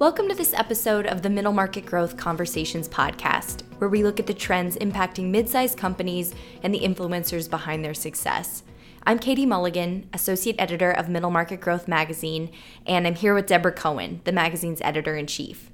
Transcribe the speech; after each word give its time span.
Welcome 0.00 0.30
to 0.30 0.34
this 0.34 0.54
episode 0.54 1.06
of 1.06 1.20
the 1.20 1.28
Middle 1.28 1.52
Market 1.52 1.84
Growth 1.84 2.16
Conversations 2.16 2.88
podcast, 2.88 3.64
where 3.76 3.90
we 3.90 4.02
look 4.02 4.18
at 4.18 4.26
the 4.26 4.32
trends 4.32 4.78
impacting 4.78 5.28
mid 5.28 5.46
sized 5.46 5.76
companies 5.76 6.34
and 6.62 6.72
the 6.72 6.80
influencers 6.80 7.50
behind 7.50 7.84
their 7.84 7.92
success. 7.92 8.62
I'm 9.02 9.18
Katie 9.18 9.44
Mulligan, 9.44 10.08
Associate 10.14 10.56
Editor 10.58 10.90
of 10.90 11.10
Middle 11.10 11.30
Market 11.30 11.60
Growth 11.60 11.86
Magazine, 11.86 12.50
and 12.86 13.06
I'm 13.06 13.14
here 13.14 13.34
with 13.34 13.44
Deborah 13.44 13.72
Cohen, 13.72 14.22
the 14.24 14.32
magazine's 14.32 14.80
editor 14.80 15.16
in 15.16 15.26
chief. 15.26 15.69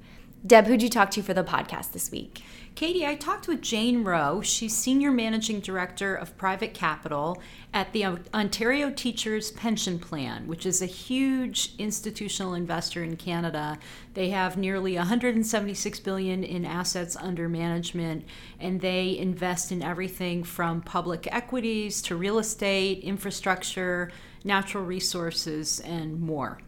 Deb, 0.47 0.67
who'd 0.67 0.81
you 0.81 0.87
talk 0.87 1.11
to 1.11 1.21
for 1.21 1.33
the 1.33 1.43
podcast 1.43 1.91
this 1.91 2.09
week? 2.09 2.41
Katie, 2.73 3.05
I 3.05 3.15
talked 3.15 3.49
with 3.49 3.61
Jane 3.61 4.05
Rowe. 4.05 4.41
She's 4.41 4.73
Senior 4.73 5.11
Managing 5.11 5.59
Director 5.59 6.15
of 6.15 6.37
Private 6.37 6.73
Capital 6.73 7.41
at 7.73 7.91
the 7.91 8.05
Ontario 8.33 8.89
Teachers 8.89 9.51
Pension 9.51 9.99
Plan, 9.99 10.47
which 10.47 10.65
is 10.65 10.81
a 10.81 10.85
huge 10.85 11.73
institutional 11.77 12.53
investor 12.53 13.03
in 13.03 13.17
Canada. 13.17 13.77
They 14.13 14.29
have 14.29 14.55
nearly 14.55 14.95
176 14.95 15.99
billion 15.99 16.45
in 16.45 16.63
assets 16.63 17.17
under 17.17 17.49
management, 17.49 18.23
and 18.57 18.79
they 18.79 19.17
invest 19.17 19.73
in 19.73 19.83
everything 19.83 20.45
from 20.45 20.81
public 20.81 21.27
equities 21.29 22.01
to 22.03 22.15
real 22.15 22.39
estate, 22.39 22.99
infrastructure, 22.99 24.11
natural 24.45 24.85
resources, 24.85 25.81
and 25.81 26.21
more. 26.21 26.59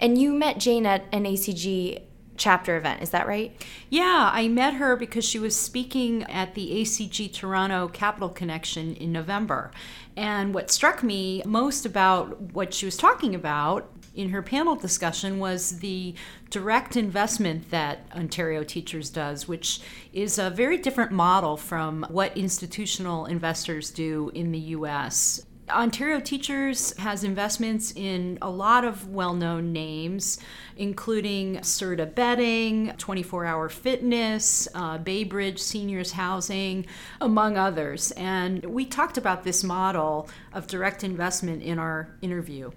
And 0.00 0.18
you 0.18 0.34
met 0.34 0.58
Jane 0.58 0.84
at 0.84 1.06
an 1.10 1.24
ACG 1.24 2.02
chapter 2.38 2.76
event. 2.76 3.02
Is 3.02 3.10
that 3.10 3.26
right? 3.26 3.54
Yeah, 3.90 4.30
I 4.32 4.48
met 4.48 4.74
her 4.74 4.96
because 4.96 5.24
she 5.24 5.38
was 5.38 5.54
speaking 5.54 6.22
at 6.24 6.54
the 6.54 6.82
ACG 6.82 7.32
Toronto 7.32 7.88
Capital 7.88 8.28
Connection 8.28 8.94
in 8.94 9.12
November. 9.12 9.70
And 10.16 10.54
what 10.54 10.70
struck 10.70 11.02
me 11.02 11.42
most 11.44 11.84
about 11.84 12.40
what 12.52 12.72
she 12.72 12.86
was 12.86 12.96
talking 12.96 13.34
about 13.34 13.90
in 14.18 14.30
her 14.30 14.42
panel 14.42 14.74
discussion 14.74 15.38
was 15.38 15.78
the 15.78 16.12
direct 16.50 16.96
investment 16.96 17.70
that 17.70 18.00
Ontario 18.16 18.64
Teachers 18.64 19.10
does, 19.10 19.46
which 19.46 19.80
is 20.12 20.38
a 20.38 20.50
very 20.50 20.76
different 20.76 21.12
model 21.12 21.56
from 21.56 22.04
what 22.08 22.36
institutional 22.36 23.26
investors 23.26 23.90
do 23.90 24.32
in 24.34 24.50
the 24.50 24.58
US. 24.58 25.46
Ontario 25.70 26.20
Teachers 26.20 26.96
has 26.98 27.24
investments 27.24 27.92
in 27.94 28.38
a 28.42 28.50
lot 28.50 28.84
of 28.84 29.08
well 29.08 29.34
known 29.34 29.72
names, 29.72 30.38
including 30.76 31.56
Serta 31.58 32.14
Bedding, 32.14 32.92
24 32.98 33.44
Hour 33.44 33.68
Fitness, 33.68 34.68
uh, 34.74 34.98
Baybridge 34.98 35.58
Seniors 35.58 36.12
Housing, 36.12 36.86
among 37.20 37.56
others. 37.56 38.12
And 38.12 38.64
we 38.64 38.84
talked 38.84 39.18
about 39.18 39.44
this 39.44 39.64
model 39.64 40.28
of 40.52 40.66
direct 40.66 41.04
investment 41.04 41.62
in 41.62 41.78
our 41.78 42.16
interview. 42.22 42.70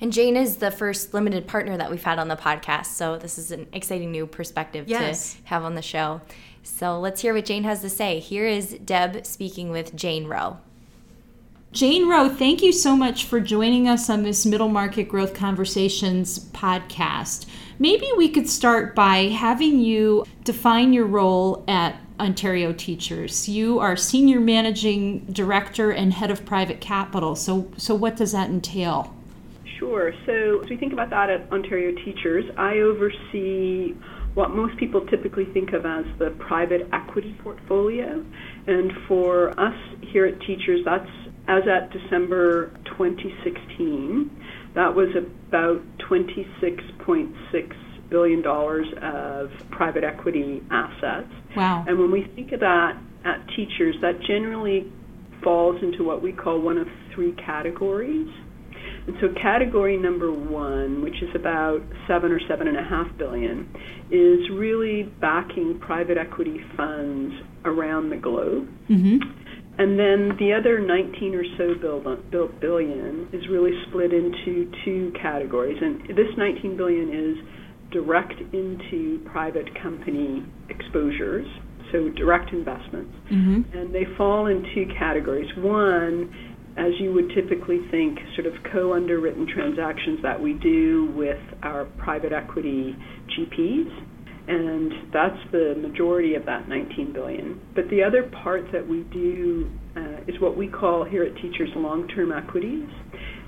And 0.00 0.12
Jane 0.12 0.36
is 0.36 0.56
the 0.56 0.70
first 0.70 1.12
limited 1.12 1.46
partner 1.46 1.76
that 1.76 1.90
we've 1.90 2.02
had 2.02 2.18
on 2.18 2.28
the 2.28 2.36
podcast. 2.36 2.86
So 2.86 3.16
this 3.16 3.38
is 3.38 3.50
an 3.50 3.66
exciting 3.72 4.12
new 4.12 4.26
perspective 4.26 4.88
yes. 4.88 5.34
to 5.34 5.40
have 5.44 5.64
on 5.64 5.74
the 5.74 5.82
show. 5.82 6.20
So 6.62 7.00
let's 7.00 7.20
hear 7.20 7.34
what 7.34 7.44
Jane 7.44 7.64
has 7.64 7.80
to 7.80 7.88
say. 7.88 8.20
Here 8.20 8.46
is 8.46 8.78
Deb 8.84 9.26
speaking 9.26 9.70
with 9.70 9.96
Jane 9.96 10.26
Rowe. 10.26 10.58
Jane 11.70 12.08
Rowe, 12.08 12.30
thank 12.30 12.62
you 12.62 12.72
so 12.72 12.96
much 12.96 13.24
for 13.24 13.40
joining 13.40 13.86
us 13.88 14.08
on 14.08 14.22
this 14.22 14.46
Middle 14.46 14.70
Market 14.70 15.04
Growth 15.04 15.34
Conversations 15.34 16.38
podcast. 16.50 17.44
Maybe 17.78 18.08
we 18.16 18.30
could 18.30 18.48
start 18.48 18.94
by 18.94 19.28
having 19.28 19.78
you 19.78 20.24
define 20.44 20.94
your 20.94 21.04
role 21.04 21.62
at 21.68 22.00
Ontario 22.18 22.72
Teachers. 22.72 23.50
You 23.50 23.80
are 23.80 23.96
Senior 23.96 24.40
Managing 24.40 25.26
Director 25.26 25.90
and 25.90 26.14
Head 26.14 26.30
of 26.30 26.46
Private 26.46 26.80
Capital. 26.80 27.36
So, 27.36 27.70
so 27.76 27.94
what 27.94 28.16
does 28.16 28.32
that 28.32 28.48
entail? 28.48 29.14
Sure. 29.78 30.14
So, 30.24 30.62
as 30.64 30.70
we 30.70 30.78
think 30.78 30.94
about 30.94 31.10
that 31.10 31.28
at 31.28 31.52
Ontario 31.52 31.94
Teachers, 32.02 32.46
I 32.56 32.78
oversee 32.78 33.94
what 34.32 34.52
most 34.52 34.76
people 34.78 35.04
typically 35.06 35.44
think 35.44 35.74
of 35.74 35.84
as 35.84 36.06
the 36.18 36.30
private 36.38 36.88
equity 36.94 37.36
portfolio. 37.42 38.24
And 38.66 38.90
for 39.06 39.50
us 39.60 39.76
here 40.00 40.24
at 40.24 40.40
Teachers, 40.40 40.84
that's 40.84 41.10
as 41.48 41.62
at 41.66 41.90
December 41.90 42.70
2016, 42.84 44.30
that 44.74 44.94
was 44.94 45.08
about 45.16 45.82
$26.6 45.98 47.74
billion 48.10 48.46
of 48.46 49.50
private 49.70 50.04
equity 50.04 50.62
assets. 50.70 51.32
Wow. 51.56 51.84
And 51.88 51.98
when 51.98 52.10
we 52.10 52.30
think 52.34 52.52
of 52.52 52.60
that 52.60 52.98
at 53.24 53.46
teachers, 53.56 53.96
that 54.02 54.20
generally 54.26 54.92
falls 55.42 55.82
into 55.82 56.04
what 56.04 56.22
we 56.22 56.32
call 56.32 56.60
one 56.60 56.78
of 56.78 56.86
three 57.14 57.32
categories. 57.32 58.28
And 59.06 59.16
so 59.20 59.28
category 59.40 59.96
number 59.96 60.30
one, 60.30 61.02
which 61.02 61.22
is 61.22 61.34
about 61.34 61.80
seven 62.06 62.30
or 62.30 62.40
seven 62.46 62.68
and 62.68 62.76
a 62.76 62.84
half 62.84 63.06
billion, 63.16 63.66
is 64.10 64.50
really 64.50 65.04
backing 65.20 65.78
private 65.80 66.18
equity 66.18 66.60
funds 66.76 67.34
around 67.64 68.10
the 68.10 68.16
globe. 68.16 68.68
Mm-hmm. 68.90 69.47
And 69.78 69.96
then 69.96 70.36
the 70.40 70.52
other 70.52 70.80
19 70.80 71.34
or 71.36 71.44
so 71.56 72.48
billion 72.60 73.28
is 73.32 73.48
really 73.48 73.70
split 73.88 74.12
into 74.12 74.70
two 74.84 75.12
categories. 75.22 75.78
And 75.80 76.02
this 76.16 76.34
19 76.36 76.76
billion 76.76 77.08
is 77.14 77.36
direct 77.92 78.34
into 78.52 79.24
private 79.30 79.68
company 79.80 80.44
exposures, 80.68 81.46
so 81.92 82.08
direct 82.10 82.52
investments. 82.52 83.14
Mm-hmm. 83.30 83.78
And 83.78 83.94
they 83.94 84.04
fall 84.16 84.46
in 84.46 84.66
two 84.74 84.92
categories. 84.98 85.48
One, 85.56 86.34
as 86.76 86.92
you 86.98 87.12
would 87.14 87.30
typically 87.34 87.78
think, 87.92 88.18
sort 88.34 88.48
of 88.48 88.54
co 88.72 88.94
underwritten 88.94 89.46
transactions 89.46 90.18
that 90.24 90.40
we 90.40 90.54
do 90.54 91.12
with 91.14 91.38
our 91.62 91.84
private 91.98 92.32
equity 92.32 92.96
GPs 93.30 94.07
and 94.48 95.12
that's 95.12 95.38
the 95.52 95.74
majority 95.76 96.34
of 96.34 96.46
that 96.46 96.68
19 96.68 97.12
billion. 97.12 97.60
But 97.74 97.88
the 97.90 98.02
other 98.02 98.22
part 98.42 98.72
that 98.72 98.86
we 98.86 99.02
do 99.12 99.70
uh, 99.94 100.22
is 100.26 100.40
what 100.40 100.56
we 100.56 100.68
call 100.68 101.04
here 101.04 101.22
at 101.22 101.36
Teachers 101.36 101.68
long-term 101.76 102.32
equities, 102.32 102.88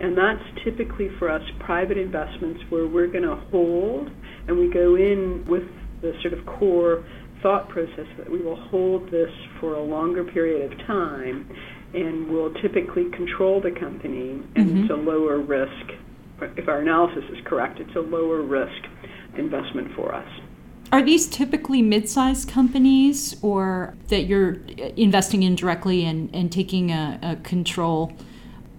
and 0.00 0.16
that's 0.16 0.42
typically 0.62 1.08
for 1.18 1.30
us 1.30 1.42
private 1.60 1.96
investments 1.96 2.60
where 2.68 2.86
we're 2.86 3.06
going 3.06 3.24
to 3.24 3.36
hold, 3.50 4.10
and 4.46 4.58
we 4.58 4.70
go 4.70 4.96
in 4.96 5.44
with 5.48 5.64
the 6.02 6.12
sort 6.20 6.34
of 6.34 6.44
core 6.44 7.04
thought 7.42 7.70
process 7.70 8.06
that 8.18 8.30
we 8.30 8.42
will 8.42 8.60
hold 8.68 9.10
this 9.10 9.30
for 9.58 9.74
a 9.74 9.82
longer 9.82 10.24
period 10.24 10.70
of 10.70 10.78
time, 10.86 11.50
and 11.94 12.30
we'll 12.30 12.52
typically 12.60 13.10
control 13.16 13.60
the 13.62 13.70
company, 13.70 14.32
and 14.54 14.68
mm-hmm. 14.68 14.82
it's 14.82 14.90
a 14.90 14.94
lower 14.94 15.40
risk. 15.40 15.92
If 16.58 16.68
our 16.68 16.80
analysis 16.80 17.24
is 17.30 17.38
correct, 17.46 17.80
it's 17.80 17.96
a 17.96 18.00
lower 18.00 18.42
risk 18.42 18.82
investment 19.38 19.94
for 19.96 20.14
us. 20.14 20.28
Are 20.92 21.02
these 21.02 21.28
typically 21.28 21.82
mid-sized 21.82 22.48
companies 22.48 23.36
or 23.42 23.94
that 24.08 24.22
you're 24.22 24.54
investing 24.96 25.44
in 25.44 25.54
directly 25.54 26.04
and, 26.04 26.34
and 26.34 26.50
taking 26.50 26.90
a, 26.90 27.18
a 27.22 27.36
control 27.36 28.12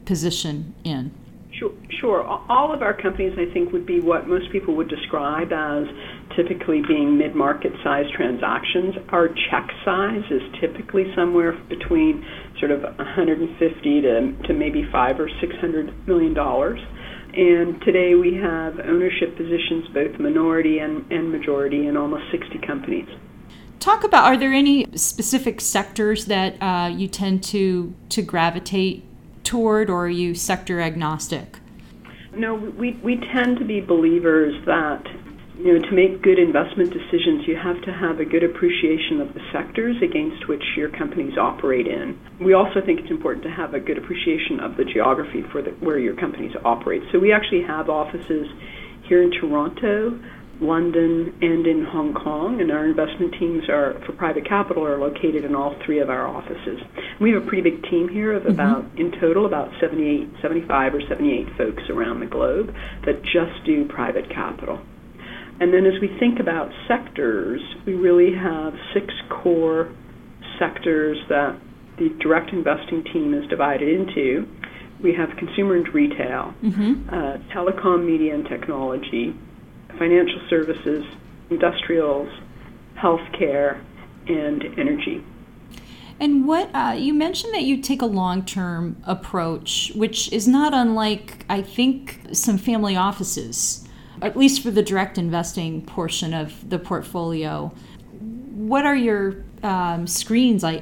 position 0.04 0.76
in? 0.84 1.12
Sure, 1.54 1.72
sure. 2.02 2.24
All 2.24 2.74
of 2.74 2.82
our 2.82 2.94
companies, 2.94 3.38
I 3.38 3.52
think, 3.54 3.72
would 3.72 3.86
be 3.86 4.02
what 4.02 4.28
most 4.28 4.52
people 4.52 4.76
would 4.76 4.90
describe 4.90 5.54
as 5.54 5.86
typically 6.36 6.82
being 6.86 7.18
mid-market 7.18 7.72
size 7.84 8.06
transactions. 8.16 8.96
Our 9.10 9.30
check 9.50 9.70
size 9.86 10.24
is 10.32 10.42
typically 10.60 11.14
somewhere 11.16 11.54
between 11.70 12.26
sort 12.60 12.72
of 12.72 12.82
150 12.84 14.02
to, 14.02 14.34
to 14.48 14.54
maybe 14.54 14.88
five 14.92 15.20
or 15.20 15.30
600 15.40 16.08
million 16.08 16.34
dollars. 16.34 16.80
And 17.34 17.82
today 17.82 18.16
we 18.16 18.36
have 18.36 18.80
ownership 18.80 19.38
positions, 19.38 19.88
both 19.94 20.20
minority 20.20 20.80
and, 20.80 21.10
and 21.12 21.32
majority, 21.32 21.88
in 21.88 21.96
almost 21.96 22.24
60 22.32 22.60
companies. 22.66 23.08
Talk 23.80 24.04
about 24.04 24.26
are 24.26 24.38
there 24.38 24.52
any 24.52 24.86
specific 24.98 25.62
sectors 25.62 26.26
that 26.26 26.62
uh, 26.62 26.88
you 26.88 27.08
tend 27.08 27.44
to, 27.46 27.94
to 28.10 28.22
gravitate 28.22 29.06
toward, 29.44 29.90
or 29.90 30.06
are 30.06 30.10
you 30.10 30.36
sector 30.36 30.82
agnostic? 30.82 31.60
No, 32.36 32.56
we, 32.56 32.92
we 33.04 33.18
tend 33.34 33.58
to 33.60 33.66
be 33.66 33.82
believers 33.82 34.54
that 34.66 35.04
you 35.62 35.78
know, 35.78 35.86
to 35.86 35.94
make 35.94 36.24
good 36.24 36.40
investment 36.40 36.90
decisions, 36.90 37.46
you 37.46 37.56
have 37.56 37.80
to 37.84 37.94
have 37.94 38.20
a 38.20 38.26
good 38.26 38.44
appreciation 38.44 39.22
of 39.22 39.34
the 39.34 39.42
sectors 39.54 39.96
against 40.02 40.48
which 40.48 40.64
your 40.76 40.90
companies 40.90 41.38
operate 41.38 41.86
in. 41.86 42.18
We 42.42 42.54
also 42.54 42.82
think 42.84 43.00
it's 43.00 43.12
important 43.12 43.46
to 43.46 43.52
have 43.52 43.76
a 43.76 43.80
good 43.80 43.98
appreciation 43.98 44.60
of 44.60 44.76
the 44.76 44.86
geography 44.86 45.44
for 45.52 45.62
the, 45.62 45.70
where 45.78 46.00
your 46.00 46.16
companies 46.16 46.54
operate. 46.66 47.04
So 47.12 47.20
we 47.20 47.32
actually 47.32 47.62
have 47.62 47.90
offices 47.90 48.48
here 49.06 49.22
in 49.22 49.30
Toronto, 49.30 50.18
London, 50.62 51.38
and 51.42 51.68
in 51.68 51.86
Hong 51.86 52.14
Kong, 52.14 52.60
and 52.60 52.72
our 52.72 52.86
investment 52.86 53.36
teams 53.38 53.70
are 53.70 54.02
for 54.06 54.14
private 54.14 54.48
capital 54.48 54.86
are 54.86 54.98
located 54.98 55.46
in 55.46 55.54
all 55.54 55.78
three 55.86 56.00
of 56.00 56.10
our 56.10 56.26
offices. 56.26 56.82
We 57.20 57.34
have 57.34 57.44
a 57.44 57.46
pretty 57.46 57.70
big 57.70 57.84
team 57.84 58.10
here 58.10 58.34
of 58.34 58.44
mm-hmm. 58.44 58.58
about 58.58 58.86
in 58.98 59.12
total 59.22 59.46
about 59.46 59.70
78, 59.80 60.42
75 60.42 60.96
or 60.96 61.02
78 61.08 61.48
folks 61.56 61.84
around 61.90 62.20
the 62.20 62.26
globe 62.26 62.74
that 63.06 63.22
just 63.22 63.62
do 63.66 63.86
private 63.86 64.30
capital. 64.30 64.82
And 65.62 65.72
then 65.72 65.86
as 65.86 66.02
we 66.02 66.08
think 66.20 66.40
about 66.40 66.72
sectors, 66.88 67.62
we 67.86 67.94
really 67.94 68.34
have 68.34 68.74
six 68.96 69.14
core 69.30 69.94
sectors 70.58 71.20
that 71.30 71.56
the 71.98 72.10
direct 72.20 72.52
investing 72.52 73.04
team 73.04 73.36
is 73.36 73.48
divided 73.48 73.88
into. 73.88 74.48
We 75.04 75.14
have 75.14 75.30
consumer 75.38 75.76
and 75.76 75.88
retail, 75.94 76.56
mm-hmm. 76.64 77.10
uh, 77.10 77.38
telecom, 77.54 78.04
media, 78.06 78.34
and 78.34 78.46
technology, 78.48 79.36
financial 80.00 80.42
services, 80.50 81.06
industrials, 81.52 82.30
healthcare, 82.96 83.84
and 84.28 84.64
energy. 84.80 85.24
And 86.20 86.48
what 86.48 86.74
uh, 86.74 86.96
you 86.98 87.14
mentioned 87.14 87.54
that 87.54 87.64
you 87.64 87.78
take 87.78 88.02
a 88.02 88.08
long 88.08 88.46
term 88.46 89.00
approach, 89.06 89.92
which 89.94 90.32
is 90.34 90.48
not 90.48 90.74
unlike, 90.74 91.46
I 91.50 91.62
think, 91.62 92.20
some 92.32 92.58
family 92.58 92.96
offices, 92.96 93.88
at 94.22 94.38
least 94.38 94.62
for 94.62 94.72
the 94.72 94.84
direct 94.84 95.18
investing 95.18 95.82
portion 95.86 96.34
of 96.34 96.70
the 96.70 96.80
portfolio. 96.80 97.74
What 98.54 98.86
are 98.86 98.96
your 98.96 99.44
um, 99.64 100.08
screens? 100.08 100.64
I, 100.64 100.82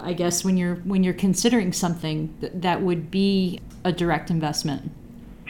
I 0.00 0.12
guess 0.12 0.44
when 0.44 0.56
you're 0.56 0.76
when 0.76 1.02
you're 1.04 1.14
considering 1.14 1.72
something 1.72 2.34
that 2.54 2.82
would 2.82 3.10
be 3.10 3.60
a 3.84 3.92
direct 3.92 4.30
investment. 4.30 4.90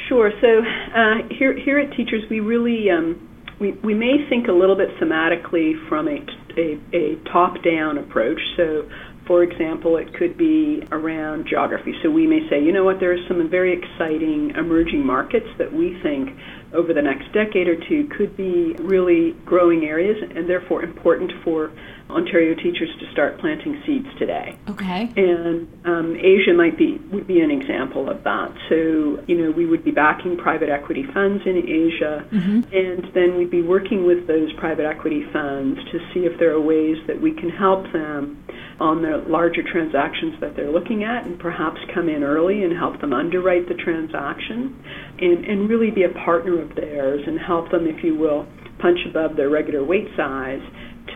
Sure. 0.09 0.33
So 0.41 0.63
uh, 0.95 1.29
here 1.31 1.57
here 1.57 1.79
at 1.79 1.95
Teachers, 1.97 2.25
we 2.31 2.41
really 2.41 2.91
um, 2.91 3.29
we, 3.61 3.73
we 3.73 3.95
may 3.95 4.27
think 4.29 4.49
a 4.49 4.53
little 4.53 4.77
bit 4.77 4.89
thematically 5.01 5.75
from 5.89 6.09
a, 6.09 6.25
a, 6.57 6.79
a 6.93 7.17
top 7.33 7.63
down 7.63 7.99
approach. 7.99 8.41
So 8.57 8.89
for 9.27 9.43
example, 9.43 9.99
it 9.99 10.15
could 10.15 10.39
be 10.39 10.83
around 10.91 11.47
geography. 11.47 11.95
So 12.03 12.11
we 12.11 12.27
may 12.27 12.49
say, 12.49 12.65
you 12.65 12.73
know 12.73 12.85
what, 12.85 12.99
there 12.99 13.13
are 13.13 13.29
some 13.29 13.47
very 13.51 13.79
exciting 13.79 14.53
emerging 14.57 15.05
markets 15.05 15.47
that 15.59 15.71
we 15.71 16.01
think 16.03 16.31
over 16.73 16.93
the 16.93 17.03
next 17.03 17.33
decade 17.33 17.69
or 17.69 17.77
two 17.89 18.09
could 18.17 18.37
be 18.37 18.75
really 18.79 19.33
growing 19.45 19.85
areas 19.85 20.17
and 20.35 20.49
therefore 20.49 20.83
important 20.83 21.33
for 21.43 21.73
Ontario 22.11 22.55
teachers 22.55 22.89
to 23.01 23.13
start 23.13 23.39
planting 23.39 23.83
seeds 23.85 24.07
today. 24.19 24.57
Okay. 24.69 25.13
And 25.17 25.69
um, 25.85 26.17
Asia 26.17 26.55
might 26.57 26.79
be 26.79 26.99
would 27.13 27.27
be 27.27 27.41
an 27.41 27.51
example 27.51 28.09
of 28.09 28.25
that. 28.25 28.53
So 28.69 29.23
you 29.27 29.37
know 29.37 29.51
we 29.51 29.67
would 29.67 29.85
be 29.85 29.91
backing 29.91 30.37
private 30.37 30.69
equity 30.69 31.05
funds 31.13 31.43
in 31.45 31.57
Asia, 31.59 32.25
mm-hmm. 32.33 32.61
and 32.73 33.15
then 33.15 33.37
we'd 33.37 33.51
be 33.51 33.63
working 33.63 34.07
with 34.07 34.27
those 34.27 34.53
private 34.55 34.87
equity 34.87 35.25
funds 35.33 35.79
to 35.93 35.99
see 36.13 36.21
if 36.21 36.39
there 36.39 36.53
are 36.53 36.61
ways 36.61 36.97
that 37.07 37.21
we 37.21 37.33
can 37.33 37.51
help 37.51 37.85
them 37.93 38.43
on 38.81 39.03
the 39.03 39.25
larger 39.29 39.63
transactions 39.63 40.35
that 40.41 40.55
they're 40.55 40.71
looking 40.71 41.03
at 41.03 41.27
and 41.27 41.39
perhaps 41.39 41.79
come 41.95 42.09
in 42.09 42.23
early 42.23 42.63
and 42.63 42.77
help 42.77 43.01
them 43.01 43.13
underwrite 43.13 43.69
the 43.69 43.75
transaction 43.75 44.79
and, 45.19 45.45
and 45.45 45.69
really 45.69 45.91
be 45.91 46.05
a 46.05 46.15
partner 46.25 46.63
of 46.63 46.75
theirs 46.77 47.21
and 47.27 47.39
help 47.41 47.71
them, 47.71 47.87
if 47.87 48.05
you 48.05 48.15
will, 48.15 48.47
punch 48.79 48.99
above 49.11 49.37
their 49.37 49.51
regular 49.51 49.83
weight 49.83 50.07
size 50.17 50.63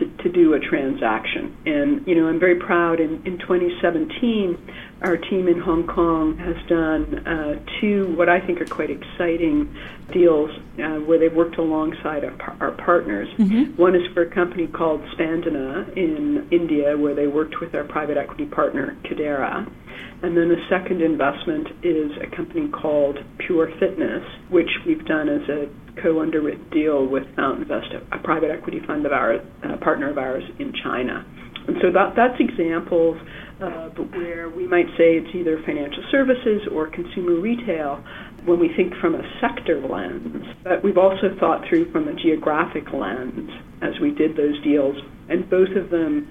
to, 0.03 0.23
to 0.23 0.29
do 0.29 0.53
a 0.53 0.59
transaction. 0.59 1.55
And, 1.65 2.05
you 2.07 2.15
know, 2.15 2.27
I'm 2.27 2.39
very 2.39 2.59
proud 2.59 2.99
in, 2.99 3.25
in 3.25 3.37
2017, 3.39 4.57
our 5.01 5.17
team 5.17 5.47
in 5.47 5.59
Hong 5.59 5.85
Kong 5.87 6.37
has 6.37 6.55
done 6.67 7.27
uh, 7.27 7.59
two 7.79 8.15
what 8.15 8.29
I 8.29 8.39
think 8.39 8.61
are 8.61 8.65
quite 8.65 8.89
exciting 8.89 9.73
deals 10.11 10.51
uh, 10.81 10.99
where 10.99 11.19
they've 11.19 11.33
worked 11.33 11.57
alongside 11.57 12.23
our, 12.23 12.57
our 12.59 12.71
partners. 12.71 13.27
Mm-hmm. 13.37 13.81
One 13.81 13.95
is 13.95 14.01
for 14.13 14.23
a 14.23 14.29
company 14.33 14.67
called 14.67 15.01
Spandana 15.17 15.95
in 15.97 16.47
India, 16.51 16.97
where 16.97 17.15
they 17.15 17.27
worked 17.27 17.59
with 17.59 17.75
our 17.75 17.83
private 17.83 18.17
equity 18.17 18.45
partner, 18.45 18.97
Kedaara. 19.03 19.69
And 20.23 20.37
then 20.37 20.47
the 20.47 20.63
second 20.69 21.01
investment 21.01 21.67
is 21.83 22.11
a 22.21 22.33
company 22.33 22.69
called 22.69 23.17
Pure 23.39 23.73
Fitness, 23.77 24.23
which 24.49 24.69
we've 24.85 25.05
done 25.05 25.27
as 25.27 25.41
a 25.49 25.67
co-underwritten 26.01 26.69
deal 26.69 27.05
with 27.05 27.23
FountainVest, 27.37 28.01
a 28.11 28.17
private 28.23 28.51
equity 28.51 28.79
fund 28.85 29.05
of 29.05 29.11
ours, 29.11 29.41
a 29.63 29.77
partner 29.77 30.09
of 30.09 30.17
ours 30.17 30.43
in 30.59 30.73
China. 30.83 31.25
And 31.67 31.77
so 31.81 31.91
that, 31.91 32.13
that's 32.15 32.39
examples 32.39 33.17
uh, 33.61 33.89
where 34.11 34.49
we 34.49 34.67
might 34.67 34.87
say 34.97 35.15
it's 35.15 35.33
either 35.33 35.61
financial 35.65 36.03
services 36.11 36.67
or 36.71 36.87
consumer 36.87 37.39
retail 37.39 38.03
when 38.45 38.59
we 38.59 38.69
think 38.75 38.93
from 38.99 39.15
a 39.15 39.23
sector 39.39 39.79
lens. 39.79 40.43
But 40.63 40.83
we've 40.83 40.97
also 40.97 41.35
thought 41.39 41.63
through 41.69 41.91
from 41.91 42.07
a 42.07 42.15
geographic 42.15 42.91
lens 42.91 43.49
as 43.81 43.93
we 44.01 44.11
did 44.11 44.35
those 44.35 44.61
deals, 44.63 44.95
and 45.29 45.49
both 45.49 45.71
of 45.77 45.89
them 45.89 46.27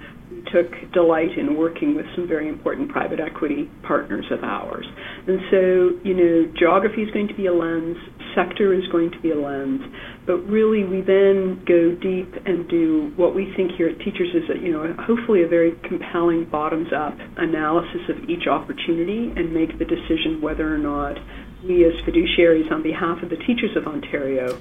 took 0.53 0.69
delight 0.93 1.39
in 1.39 1.57
working 1.57 1.95
with 1.95 2.07
some 2.15 2.27
very 2.27 2.49
important 2.49 2.91
private 2.91 3.21
equity 3.21 3.71
partners 3.83 4.27
of 4.31 4.43
ours. 4.43 4.87
And 5.27 5.41
so, 5.51 5.61
you 6.05 6.15
know, 6.15 6.53
geography 6.59 7.03
is 7.03 7.11
going 7.13 7.29
to 7.29 7.35
be 7.35 7.47
a 7.47 7.53
lens, 7.55 7.97
sector 8.35 8.73
is 8.73 8.87
going 8.89 9.11
to 9.11 9.21
be 9.21 9.31
a 9.31 9.35
lens, 9.35 9.83
but 10.27 10.39
really 10.49 10.85
we 10.85 11.01
then 11.01 11.63
go 11.67 11.93
deep 11.93 12.35
and 12.47 12.69
do 12.69 13.13
what 13.17 13.35
we 13.35 13.53
think 13.55 13.73
here 13.73 13.89
at 13.89 13.99
Teachers 13.99 14.35
is, 14.35 14.51
a, 14.51 14.59
you 14.59 14.73
know, 14.73 14.93
hopefully 14.95 15.43
a 15.43 15.49
very 15.49 15.73
compelling 15.85 16.45
bottoms-up 16.45 17.17
analysis 17.37 18.09
of 18.09 18.29
each 18.29 18.47
opportunity 18.47 19.33
and 19.37 19.53
make 19.53 19.79
the 19.79 19.85
decision 19.85 20.41
whether 20.41 20.73
or 20.73 20.79
not 20.79 21.19
we 21.65 21.85
as 21.85 21.95
fiduciaries 22.03 22.71
on 22.71 22.83
behalf 22.83 23.23
of 23.23 23.31
the 23.31 23.37
teachers 23.37 23.77
of 23.77 23.87
Ontario 23.87 24.61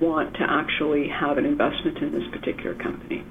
want 0.00 0.34
to 0.34 0.42
actually 0.42 1.08
have 1.08 1.38
an 1.38 1.44
investment 1.44 1.98
in 1.98 2.12
this 2.12 2.28
particular 2.30 2.74
company. 2.74 3.24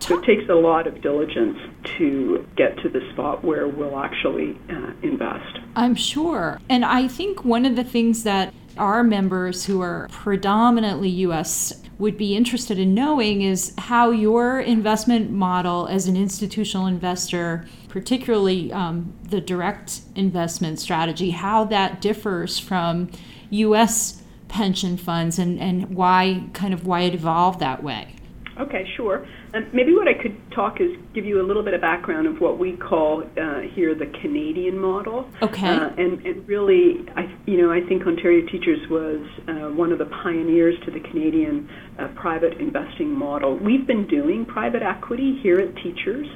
So 0.00 0.18
it 0.18 0.24
takes 0.24 0.48
a 0.48 0.54
lot 0.54 0.86
of 0.86 1.02
diligence 1.02 1.58
to 1.98 2.46
get 2.56 2.78
to 2.78 2.88
the 2.88 3.00
spot 3.12 3.44
where 3.44 3.66
we'll 3.66 3.98
actually 3.98 4.58
uh, 4.70 4.92
invest. 5.02 5.58
I'm 5.74 5.96
sure. 5.96 6.60
And 6.68 6.84
I 6.84 7.08
think 7.08 7.44
one 7.44 7.66
of 7.66 7.74
the 7.74 7.84
things 7.84 8.22
that 8.22 8.54
our 8.78 9.02
members 9.02 9.66
who 9.66 9.80
are 9.80 10.08
predominantly 10.10 11.08
US 11.08 11.82
would 11.98 12.16
be 12.16 12.36
interested 12.36 12.78
in 12.78 12.94
knowing 12.94 13.42
is 13.42 13.74
how 13.76 14.10
your 14.10 14.60
investment 14.60 15.30
model 15.30 15.88
as 15.88 16.06
an 16.06 16.16
institutional 16.16 16.86
investor, 16.86 17.64
particularly 17.88 18.72
um, 18.72 19.12
the 19.28 19.40
direct 19.40 20.00
investment 20.14 20.78
strategy, 20.78 21.30
how 21.30 21.64
that 21.64 22.00
differs 22.00 22.58
from 22.58 23.10
US 23.50 24.22
pension 24.46 24.96
funds 24.96 25.38
and, 25.38 25.58
and 25.58 25.94
why 25.94 26.44
kind 26.52 26.72
of 26.72 26.86
why 26.86 27.02
it 27.02 27.14
evolved 27.14 27.60
that 27.60 27.82
way. 27.82 28.14
Okay, 28.58 28.88
sure. 28.96 29.26
Um, 29.54 29.66
maybe 29.72 29.94
what 29.94 30.08
I 30.08 30.14
could 30.14 30.36
talk 30.52 30.80
is 30.80 30.90
give 31.14 31.24
you 31.24 31.40
a 31.40 31.46
little 31.46 31.62
bit 31.62 31.74
of 31.74 31.80
background 31.80 32.26
of 32.26 32.40
what 32.40 32.58
we 32.58 32.76
call 32.76 33.22
uh, 33.22 33.60
here 33.74 33.94
the 33.94 34.06
Canadian 34.20 34.78
model. 34.78 35.28
Okay. 35.42 35.66
Uh, 35.66 35.88
and, 35.96 36.24
and 36.26 36.46
really, 36.46 37.06
I 37.16 37.34
you 37.46 37.60
know 37.60 37.72
I 37.72 37.80
think 37.88 38.06
Ontario 38.06 38.46
Teachers 38.46 38.88
was 38.90 39.26
uh, 39.48 39.74
one 39.74 39.92
of 39.92 39.98
the 39.98 40.06
pioneers 40.22 40.74
to 40.84 40.90
the 40.90 41.00
Canadian 41.00 41.68
uh, 41.98 42.08
private 42.16 42.58
investing 42.58 43.10
model. 43.10 43.56
We've 43.56 43.86
been 43.86 44.06
doing 44.06 44.44
private 44.44 44.82
equity 44.82 45.38
here 45.42 45.58
at 45.60 45.74
Teachers 45.76 46.26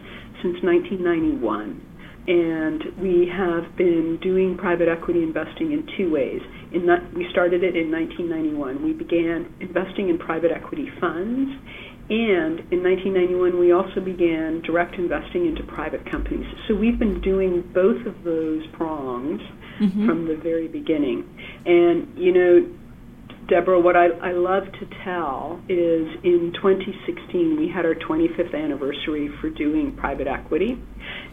since 0.42 0.56
1991 0.62 1.88
and 2.26 2.84
we 3.00 3.26
have 3.26 3.76
been 3.76 4.16
doing 4.22 4.56
private 4.56 4.88
equity 4.88 5.22
investing 5.22 5.72
in 5.72 5.88
two 5.96 6.12
ways. 6.12 6.40
In 6.72 6.86
that, 6.86 7.12
we 7.14 7.26
started 7.30 7.64
it 7.64 7.76
in 7.76 7.90
1991. 7.90 8.82
We 8.82 8.92
began 8.92 9.52
investing 9.58 10.08
in 10.08 10.19
private 10.19 10.52
equity 10.52 10.88
funds, 11.00 11.50
and 12.10 12.60
in 12.72 12.82
1991, 12.82 13.58
we 13.58 13.72
also 13.72 14.00
began 14.00 14.60
direct 14.62 14.96
investing 14.96 15.46
into 15.46 15.62
private 15.62 16.10
companies. 16.10 16.46
So 16.68 16.74
we've 16.74 16.98
been 16.98 17.20
doing 17.20 17.62
both 17.72 18.04
of 18.06 18.24
those 18.24 18.66
prongs 18.72 19.40
mm-hmm. 19.80 20.06
from 20.06 20.26
the 20.26 20.36
very 20.36 20.68
beginning. 20.68 21.24
And, 21.64 22.18
you 22.18 22.32
know, 22.32 22.68
Deborah, 23.48 23.80
what 23.80 23.96
I, 23.96 24.06
I 24.06 24.32
love 24.32 24.64
to 24.64 24.86
tell 25.04 25.60
is 25.68 26.06
in 26.22 26.52
2016, 26.54 27.56
we 27.58 27.68
had 27.68 27.84
our 27.84 27.94
25th 27.94 28.54
anniversary 28.54 29.30
for 29.40 29.50
doing 29.50 29.96
private 29.96 30.26
equity. 30.26 30.78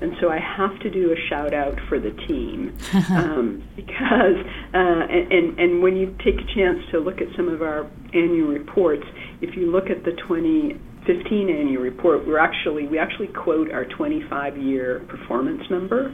And 0.02 0.14
so 0.20 0.30
I 0.30 0.40
have 0.40 0.80
to 0.80 0.90
do 0.90 1.14
a 1.14 1.30
shout 1.30 1.54
out 1.54 1.78
for 1.88 2.00
the 2.00 2.12
team 2.28 2.76
um, 3.12 3.64
because, 3.76 4.36
uh, 4.74 5.06
and, 5.08 5.60
and 5.60 5.84
when 5.84 5.96
you 5.96 6.16
take 6.24 6.36
a 6.36 6.54
chance 6.56 6.80
to 6.92 7.00
look 7.00 7.22
at 7.22 7.28
some 7.36 7.48
of 7.48 7.62
our 7.62 7.90
annual 8.14 8.50
reports, 8.50 9.04
if 9.42 9.56
you 9.56 9.72
look 9.72 9.90
at 9.90 10.04
the 10.04 10.12
2015 10.12 11.50
annual 11.50 11.82
report, 11.82 12.28
we're 12.28 12.40
actually 12.40 12.88
we 12.88 13.00
actually 13.00 13.28
quote 13.28 13.72
our 13.72 13.86
25-year 13.86 15.06
performance 15.08 15.64
number, 15.70 16.14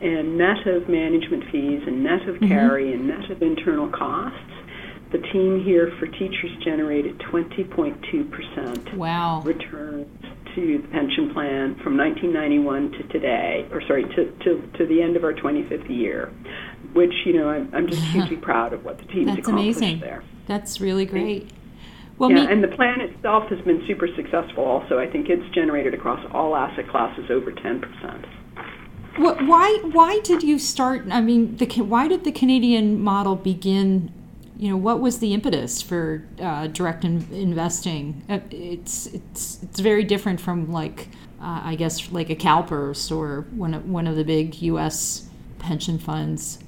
and 0.00 0.36
net 0.36 0.66
of 0.66 0.88
management 0.88 1.44
fees 1.50 1.82
and 1.86 2.02
net 2.04 2.28
of 2.28 2.36
mm-hmm. 2.36 2.48
carry 2.48 2.86
mm-hmm. 2.86 3.10
and 3.10 3.20
net 3.20 3.30
of 3.30 3.42
internal 3.42 3.88
costs. 3.90 4.38
The 5.12 5.18
team 5.32 5.62
here 5.64 5.92
for 6.00 6.06
teachers 6.06 6.50
generated 6.64 7.18
20.2% 7.32 8.94
wow. 8.96 9.40
returns 9.42 10.08
to 10.56 10.78
the 10.78 10.88
pension 10.88 11.32
plan 11.32 11.76
from 11.84 11.96
1991 11.96 12.90
to 12.92 13.02
today, 13.08 13.68
or 13.70 13.80
sorry, 13.86 14.02
to, 14.02 14.32
to, 14.44 14.68
to 14.78 14.86
the 14.86 15.00
end 15.00 15.16
of 15.16 15.22
our 15.22 15.32
25th 15.32 15.88
year, 15.88 16.32
which, 16.92 17.12
you 17.24 17.34
know, 17.34 17.48
I'm, 17.48 17.70
I'm 17.72 17.86
just 17.86 18.02
hugely 18.12 18.36
proud 18.36 18.72
of 18.72 18.84
what 18.84 18.98
the 18.98 19.04
team's 19.04 19.26
That's 19.26 19.38
accomplished 19.40 19.78
amazing. 19.78 20.00
there. 20.00 20.24
That's 20.48 20.80
really 20.80 21.06
great. 21.06 21.50
Well, 22.18 22.30
yeah, 22.30 22.46
me- 22.46 22.52
and 22.52 22.64
the 22.64 22.68
plan 22.68 23.00
itself 23.00 23.48
has 23.50 23.60
been 23.60 23.84
super 23.86 24.08
successful. 24.14 24.64
Also, 24.64 24.98
I 24.98 25.06
think 25.06 25.28
it's 25.28 25.46
generated 25.54 25.94
across 25.94 26.24
all 26.32 26.56
asset 26.56 26.88
classes 26.88 27.30
over 27.30 27.52
ten 27.52 27.80
percent. 27.80 28.24
Why? 29.18 29.78
Why 29.92 30.20
did 30.20 30.42
you 30.42 30.58
start? 30.58 31.06
I 31.10 31.20
mean, 31.20 31.56
the 31.56 31.66
why 31.82 32.08
did 32.08 32.24
the 32.24 32.32
Canadian 32.32 33.00
model 33.00 33.36
begin? 33.36 34.12
You 34.58 34.70
know, 34.70 34.76
what 34.76 35.00
was 35.00 35.18
the 35.18 35.34
impetus 35.34 35.82
for 35.82 36.24
uh, 36.40 36.66
direct 36.68 37.04
in- 37.04 37.26
investing? 37.32 38.22
Uh, 38.28 38.40
it's 38.50 39.06
it's 39.06 39.62
it's 39.62 39.80
very 39.80 40.04
different 40.04 40.40
from 40.40 40.72
like 40.72 41.08
uh, 41.40 41.60
I 41.64 41.74
guess 41.76 42.10
like 42.12 42.30
a 42.30 42.36
CalPERS 42.36 43.14
or 43.14 43.42
one 43.50 43.74
of 43.74 43.88
one 43.88 44.06
of 44.06 44.16
the 44.16 44.24
big 44.24 44.60
U.S. 44.62 45.28
pension 45.58 45.98
funds. 45.98 46.58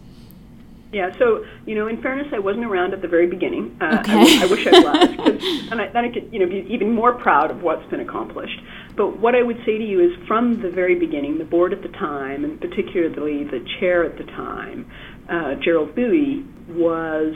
Yeah, 0.93 1.11
so 1.19 1.45
you 1.67 1.75
know, 1.75 1.87
in 1.87 2.01
fairness, 2.01 2.29
I 2.33 2.39
wasn't 2.39 2.65
around 2.65 2.95
at 2.95 3.03
the 3.03 3.09
very 3.09 3.27
beginning. 3.27 3.77
Uh, 3.81 3.99
okay. 4.01 4.13
I, 4.13 4.45
I, 4.45 4.47
wish 4.47 4.67
I 4.67 4.71
was, 4.71 5.71
and 5.71 5.81
I, 5.81 5.89
then 5.89 6.05
I 6.05 6.13
could, 6.13 6.33
you 6.33 6.39
know, 6.39 6.47
be 6.47 6.67
even 6.71 6.95
more 6.95 7.15
proud 7.15 7.51
of 7.51 7.63
what's 7.63 7.89
been 7.91 8.01
accomplished. 8.01 8.59
But 8.97 9.19
what 9.19 9.35
I 9.35 9.43
would 9.43 9.59
say 9.67 9.77
to 9.77 9.85
you 9.85 10.01
is, 10.01 10.27
from 10.27 10.63
the 10.63 10.71
very 10.71 10.95
beginning, 10.95 11.39
the 11.39 11.45
board 11.45 11.73
at 11.73 11.83
the 11.83 11.89
time, 11.89 12.45
and 12.45 12.61
particularly 12.61 13.45
the 13.45 13.65
chair 13.79 14.05
at 14.05 14.17
the 14.17 14.25
time, 14.25 14.91
uh, 15.29 15.55
Gerald 15.63 15.95
Bouey, 15.95 16.47
was 16.69 17.35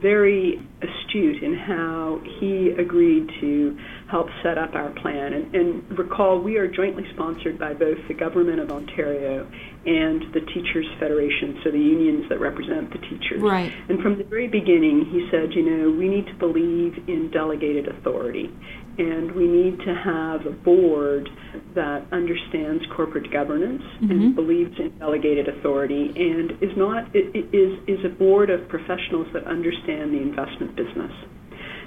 very 0.00 0.60
astute 0.80 1.42
in 1.42 1.54
how 1.54 2.20
he 2.40 2.70
agreed 2.78 3.28
to 3.40 3.78
help 4.10 4.28
set 4.42 4.58
up 4.58 4.74
our 4.74 4.90
plan. 4.90 5.32
And, 5.32 5.54
and, 5.54 5.98
recall, 5.98 6.40
we 6.40 6.56
are 6.56 6.66
jointly 6.66 7.04
sponsored 7.14 7.58
by 7.58 7.74
both 7.74 7.98
the 8.08 8.14
Government 8.14 8.60
of 8.60 8.70
Ontario 8.70 9.50
and 9.84 10.32
the 10.32 10.40
Teachers 10.54 10.86
Federation, 11.00 11.58
so 11.64 11.70
the 11.70 11.78
unions 11.78 12.28
that 12.28 12.40
represent 12.40 12.92
the 12.92 12.98
teachers. 12.98 13.42
Right. 13.42 13.72
And 13.88 14.00
from 14.00 14.18
the 14.18 14.24
very 14.24 14.46
beginning, 14.46 15.06
he 15.10 15.28
said, 15.30 15.52
you 15.54 15.62
know, 15.62 15.90
we 15.90 16.08
need 16.08 16.26
to 16.26 16.34
believe 16.34 17.08
in 17.08 17.30
delegated 17.32 17.88
authority 17.88 18.50
and 18.98 19.32
we 19.32 19.46
need 19.46 19.78
to 19.78 19.94
have 19.94 20.44
a 20.44 20.50
board 20.50 21.28
that 21.74 22.04
understands 22.12 22.84
corporate 22.94 23.32
governance 23.32 23.82
mm-hmm. 23.96 24.10
and 24.10 24.36
believes 24.36 24.78
in 24.78 24.96
delegated 24.98 25.48
authority 25.48 26.12
and 26.14 26.52
is 26.62 26.76
not 26.76 27.04
it, 27.14 27.34
it 27.34 27.56
is 27.56 27.78
is 27.88 28.04
a 28.04 28.08
board 28.10 28.50
of 28.50 28.68
professionals 28.68 29.26
that 29.32 29.44
understand 29.46 30.12
the 30.12 30.20
investment 30.20 30.76
business. 30.76 31.12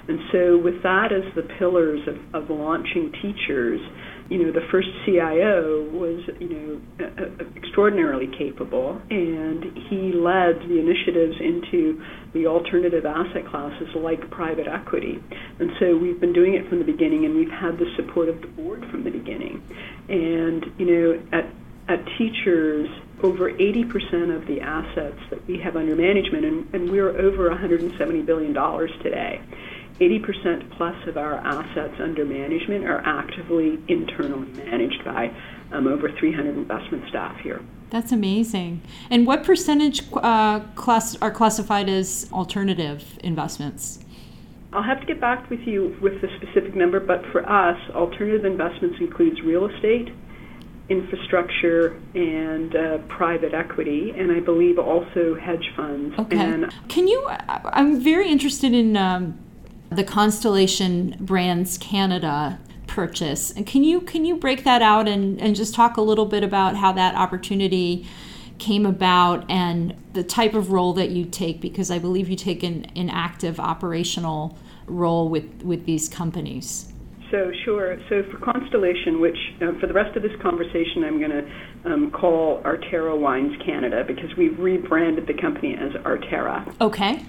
And 0.08 0.18
so 0.32 0.58
with 0.58 0.82
that 0.82 1.10
as 1.12 1.22
the 1.34 1.42
pillars 1.58 2.00
of, 2.06 2.42
of 2.42 2.50
launching 2.50 3.12
teachers, 3.22 3.80
you 4.28 4.42
know, 4.42 4.50
the 4.50 4.66
first 4.72 4.88
CIO 5.04 5.88
was, 5.90 6.20
you 6.40 6.48
know, 6.48 7.46
extraordinarily 7.56 8.26
capable, 8.26 9.00
and 9.08 9.62
he 9.88 10.12
led 10.12 10.58
the 10.66 10.78
initiatives 10.80 11.36
into 11.40 12.02
the 12.32 12.46
alternative 12.46 13.06
asset 13.06 13.46
classes 13.46 13.88
like 13.94 14.28
private 14.30 14.66
equity. 14.66 15.22
And 15.60 15.70
so 15.78 15.96
we've 15.96 16.20
been 16.20 16.32
doing 16.32 16.54
it 16.54 16.68
from 16.68 16.78
the 16.78 16.84
beginning, 16.84 17.24
and 17.24 17.36
we've 17.36 17.50
had 17.50 17.78
the 17.78 17.86
support 17.96 18.28
of 18.28 18.40
the 18.40 18.48
board 18.48 18.84
from 18.90 19.04
the 19.04 19.10
beginning. 19.10 19.62
And, 20.08 20.66
you 20.78 20.86
know, 20.86 21.22
at, 21.32 21.46
at 21.88 22.04
teachers, 22.18 22.88
over 23.22 23.50
80% 23.50 24.36
of 24.36 24.46
the 24.46 24.60
assets 24.60 25.20
that 25.30 25.46
we 25.46 25.58
have 25.60 25.76
under 25.76 25.94
management, 25.94 26.44
and, 26.44 26.74
and 26.74 26.90
we're 26.90 27.10
over 27.10 27.48
$170 27.48 28.26
billion 28.26 28.52
today 29.02 29.40
80% 30.00 30.76
plus 30.76 31.08
of 31.08 31.16
our 31.16 31.34
assets 31.34 31.94
under 32.00 32.24
management 32.24 32.84
are 32.84 33.02
actively 33.04 33.78
internally 33.88 34.48
managed 34.52 35.04
by 35.04 35.34
um, 35.72 35.86
over 35.86 36.10
300 36.18 36.56
investment 36.56 37.08
staff 37.08 37.38
here. 37.40 37.62
That's 37.90 38.12
amazing. 38.12 38.82
And 39.10 39.26
what 39.26 39.44
percentage 39.44 40.02
uh, 40.12 40.60
class 40.74 41.16
are 41.16 41.30
classified 41.30 41.88
as 41.88 42.28
alternative 42.32 43.18
investments? 43.22 44.00
I'll 44.72 44.82
have 44.82 45.00
to 45.00 45.06
get 45.06 45.20
back 45.20 45.48
with 45.48 45.60
you 45.60 45.96
with 46.02 46.20
the 46.20 46.28
specific 46.36 46.74
number, 46.74 47.00
but 47.00 47.24
for 47.32 47.48
us, 47.48 47.78
alternative 47.92 48.44
investments 48.44 48.96
includes 49.00 49.40
real 49.40 49.66
estate, 49.66 50.12
infrastructure, 50.88 51.98
and 52.14 52.76
uh, 52.76 52.98
private 53.08 53.54
equity, 53.54 54.10
and 54.10 54.30
I 54.30 54.40
believe 54.40 54.78
also 54.78 55.34
hedge 55.34 55.72
funds. 55.76 56.18
Okay. 56.18 56.38
And 56.38 56.74
Can 56.88 57.08
you? 57.08 57.26
I'm 57.48 58.00
very 58.00 58.28
interested 58.28 58.74
in 58.74 58.96
um, 58.96 59.38
the 59.90 60.04
Constellation 60.04 61.16
Brands 61.20 61.78
Canada 61.78 62.58
purchase. 62.86 63.50
And 63.50 63.66
can 63.66 63.84
you 63.84 64.00
can 64.00 64.24
you 64.24 64.36
break 64.36 64.64
that 64.64 64.82
out 64.82 65.08
and, 65.08 65.40
and 65.40 65.54
just 65.54 65.74
talk 65.74 65.96
a 65.96 66.02
little 66.02 66.26
bit 66.26 66.42
about 66.42 66.76
how 66.76 66.92
that 66.92 67.14
opportunity 67.14 68.06
came 68.58 68.86
about 68.86 69.44
and 69.50 69.94
the 70.14 70.22
type 70.22 70.54
of 70.54 70.72
role 70.72 70.94
that 70.94 71.10
you 71.10 71.24
take 71.24 71.60
because 71.60 71.90
I 71.90 71.98
believe 71.98 72.28
you 72.28 72.36
take 72.36 72.62
an, 72.62 72.86
an 72.96 73.10
active 73.10 73.60
operational 73.60 74.56
role 74.86 75.28
with, 75.28 75.62
with 75.62 75.84
these 75.84 76.08
companies. 76.08 76.92
So 77.30 77.50
sure. 77.64 77.98
So 78.08 78.22
for 78.30 78.38
Constellation, 78.38 79.20
which 79.20 79.36
uh, 79.60 79.78
for 79.80 79.86
the 79.88 79.92
rest 79.92 80.16
of 80.16 80.22
this 80.22 80.32
conversation 80.40 81.04
I'm 81.04 81.18
going 81.18 81.30
to 81.30 81.52
um, 81.84 82.10
call 82.12 82.62
Arterra 82.62 83.18
Wines 83.18 83.54
Canada 83.64 84.04
because 84.06 84.34
we've 84.36 84.58
rebranded 84.58 85.26
the 85.26 85.34
company 85.34 85.76
as 85.76 85.92
Arterra. 86.02 86.80
Okay. 86.80 87.24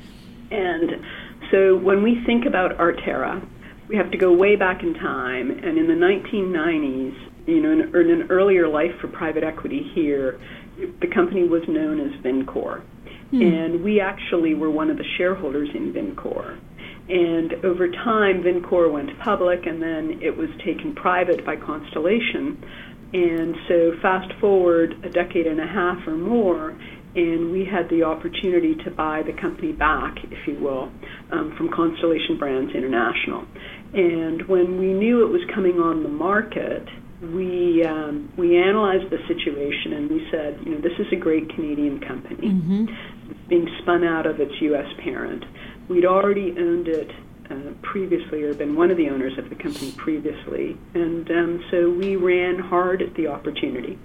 And 0.52 1.04
so 1.52 1.78
when 1.78 2.04
we 2.04 2.24
think 2.26 2.46
about 2.46 2.78
Arterra, 2.78 3.46
we 3.88 3.96
have 3.96 4.12
to 4.12 4.18
go 4.18 4.34
way 4.34 4.56
back 4.56 4.84
in 4.84 4.94
time, 4.94 5.52
and 5.52 5.78
in 5.78 5.88
the 5.88 5.94
1990s, 5.94 7.48
you 7.48 7.62
know, 7.62 7.72
in, 7.72 7.96
in 7.96 8.22
an 8.22 8.28
earlier 8.30 8.68
life 8.68 8.92
for 9.00 9.08
private 9.08 9.44
equity 9.44 9.90
here, 9.96 10.40
the 11.02 11.08
company 11.08 11.48
was 11.48 11.64
known 11.68 12.00
as 12.00 12.22
Vincor. 12.22 12.82
Hmm. 13.32 13.42
And 13.42 13.84
we 13.84 14.00
actually 14.00 14.54
were 14.54 14.70
one 14.70 14.90
of 14.90 14.98
the 14.98 15.06
shareholders 15.18 15.70
in 15.74 15.94
Vincor. 15.94 16.60
And 17.10 17.54
over 17.66 17.90
time, 17.90 18.44
Vincor 18.44 18.92
went 18.92 19.18
public, 19.20 19.66
and 19.66 19.82
then 19.82 20.20
it 20.22 20.36
was 20.36 20.50
taken 20.66 20.94
private 20.94 21.46
by 21.46 21.56
Constellation. 21.56 22.64
And 23.14 23.56
so, 23.70 23.94
fast 24.02 24.34
forward 24.42 25.00
a 25.06 25.10
decade 25.10 25.48
and 25.48 25.62
a 25.62 25.68
half 25.68 26.06
or 26.06 26.18
more, 26.18 26.78
and 27.18 27.52
we 27.52 27.66
had 27.66 27.90
the 27.90 28.04
opportunity 28.04 28.76
to 28.86 28.92
buy 28.92 29.24
the 29.24 29.34
company 29.34 29.72
back, 29.72 30.16
if 30.24 30.48
you 30.48 30.54
will, 30.60 30.92
um, 31.32 31.56
from 31.58 31.68
Constellation 31.74 32.38
Brands 32.38 32.76
International. 32.76 33.44
And 33.94 34.48
when 34.48 34.78
we 34.80 34.94
knew 34.94 35.26
it 35.26 35.32
was 35.32 35.42
coming 35.54 35.80
on 35.80 36.04
the 36.04 36.10
market, 36.10 36.88
we 37.20 37.84
um, 37.84 38.32
we 38.38 38.56
analyzed 38.56 39.10
the 39.10 39.18
situation 39.28 39.94
and 39.94 40.12
we 40.12 40.28
said, 40.30 40.60
you 40.64 40.76
know, 40.76 40.82
this 40.82 40.94
is 41.00 41.08
a 41.12 41.16
great 41.16 41.50
Canadian 41.50 42.00
company 42.02 42.50
mm-hmm. 42.50 42.86
being 43.50 43.68
spun 43.82 44.04
out 44.04 44.28
of 44.28 44.40
its 44.40 44.54
U.S. 44.62 44.86
parent. 45.04 45.44
We'd 45.90 46.06
already 46.06 46.52
owned 46.52 46.88
it 46.88 47.10
uh, 47.50 47.74
previously, 47.82 48.44
or 48.44 48.54
been 48.54 48.76
one 48.76 48.92
of 48.92 48.98
the 48.98 49.10
owners 49.10 49.36
of 49.40 49.50
the 49.50 49.56
company 49.56 49.92
previously, 49.98 50.78
and 50.94 51.32
um, 51.32 51.66
so 51.72 51.90
we 51.90 52.16
ran 52.16 52.60
hard 52.60 53.02
at 53.02 53.16
the 53.16 53.26
opportunity. 53.26 53.98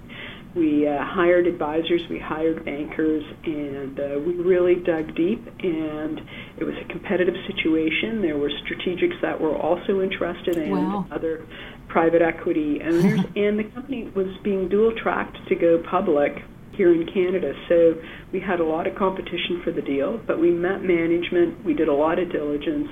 We 0.55 0.87
uh, 0.87 1.03
hired 1.03 1.47
advisors, 1.47 2.01
we 2.09 2.19
hired 2.19 2.63
bankers, 2.63 3.23
and 3.43 3.99
uh, 3.99 4.19
we 4.19 4.33
really 4.35 4.75
dug 4.75 5.15
deep. 5.15 5.45
And 5.63 6.21
it 6.57 6.63
was 6.63 6.75
a 6.77 6.85
competitive 6.85 7.35
situation. 7.47 8.21
There 8.21 8.37
were 8.37 8.49
strategics 8.49 9.19
that 9.21 9.39
were 9.41 9.55
also 9.55 10.01
interested, 10.01 10.57
and 10.57 10.71
wow. 10.71 11.07
other 11.11 11.45
private 11.87 12.21
equity 12.21 12.81
owners. 12.83 13.21
and 13.35 13.57
the 13.57 13.65
company 13.73 14.11
was 14.15 14.27
being 14.43 14.69
dual 14.69 14.93
tracked 14.95 15.37
to 15.47 15.55
go 15.55 15.81
public 15.89 16.43
here 16.73 16.93
in 16.93 17.05
Canada. 17.11 17.53
So 17.69 17.95
we 18.31 18.39
had 18.39 18.59
a 18.59 18.63
lot 18.63 18.87
of 18.87 18.95
competition 18.95 19.61
for 19.63 19.71
the 19.71 19.81
deal, 19.81 20.17
but 20.17 20.39
we 20.39 20.51
met 20.51 20.83
management, 20.83 21.63
we 21.63 21.73
did 21.73 21.87
a 21.87 21.93
lot 21.93 22.19
of 22.19 22.31
diligence, 22.31 22.89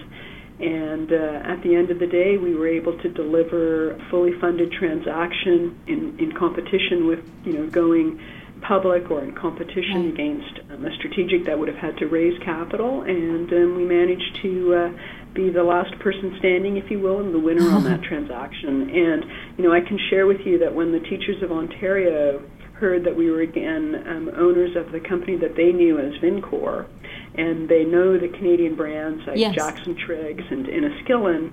and 0.61 1.11
uh, 1.11 1.51
at 1.51 1.63
the 1.63 1.75
end 1.75 1.91
of 1.91 1.99
the 1.99 2.07
day, 2.07 2.37
we 2.37 2.55
were 2.55 2.67
able 2.67 2.97
to 2.99 3.09
deliver 3.09 3.91
a 3.91 4.09
fully 4.09 4.33
funded 4.39 4.71
transaction 4.71 5.79
in, 5.87 6.17
in 6.19 6.31
competition 6.37 7.07
with, 7.07 7.19
you 7.43 7.53
know, 7.53 7.67
going 7.69 8.21
public 8.61 9.09
or 9.09 9.23
in 9.23 9.33
competition 9.33 10.05
right. 10.05 10.13
against 10.13 10.59
um, 10.71 10.85
a 10.85 10.95
strategic 10.95 11.45
that 11.45 11.57
would 11.57 11.67
have 11.67 11.77
had 11.77 11.97
to 11.97 12.05
raise 12.07 12.37
capital. 12.43 13.01
And 13.01 13.51
um, 13.51 13.75
we 13.75 13.85
managed 13.85 14.39
to 14.43 14.75
uh, 14.75 15.33
be 15.33 15.49
the 15.49 15.63
last 15.63 15.97
person 15.99 16.35
standing, 16.39 16.77
if 16.77 16.91
you 16.91 16.99
will, 16.99 17.19
and 17.19 17.33
the 17.33 17.39
winner 17.39 17.69
on 17.71 17.83
that 17.85 18.03
transaction. 18.03 18.89
And, 18.89 19.25
you 19.57 19.63
know, 19.63 19.73
I 19.73 19.81
can 19.81 19.97
share 20.09 20.27
with 20.27 20.41
you 20.45 20.59
that 20.59 20.73
when 20.73 20.91
the 20.91 20.99
Teachers 20.99 21.41
of 21.41 21.51
Ontario 21.51 22.43
heard 22.73 23.03
that 23.05 23.15
we 23.15 23.29
were 23.29 23.41
again 23.41 24.03
um, 24.07 24.29
owners 24.35 24.75
of 24.75 24.91
the 24.91 24.99
company 24.99 25.37
that 25.37 25.55
they 25.55 25.71
knew 25.71 25.99
as 25.99 26.13
Vincor, 26.21 26.87
and 27.35 27.69
they 27.69 27.83
know 27.83 28.17
the 28.17 28.27
Canadian 28.27 28.75
brands 28.75 29.23
like 29.27 29.37
yes. 29.37 29.55
Jackson 29.55 29.95
Triggs 29.95 30.43
and 30.49 30.65
Inniskillin, 30.65 31.51